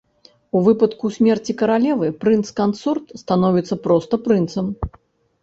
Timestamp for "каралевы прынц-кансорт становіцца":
1.59-3.79